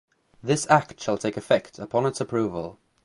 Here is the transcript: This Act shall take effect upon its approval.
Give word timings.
This 0.41 0.65
Act 0.67 0.99
shall 0.99 1.19
take 1.19 1.37
effect 1.37 1.77
upon 1.77 2.07
its 2.07 2.19
approval. 2.19 2.79